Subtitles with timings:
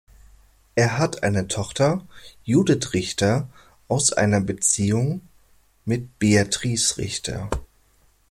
[0.73, 2.07] Er hat eine Tochter,
[2.43, 3.47] Judith Richter,
[3.87, 5.21] aus einer Beziehung
[5.85, 7.51] mit Beatrice Richter.